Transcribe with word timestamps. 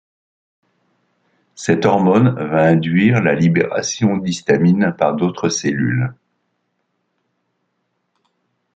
Cette 1.53 1.85
hormone 1.85 2.29
va 2.29 2.63
induire 2.65 3.21
la 3.21 3.35
libération 3.35 4.17
d'histamine 4.17 4.95
par 4.97 5.15
d'autres 5.15 5.49
cellules. 5.49 6.15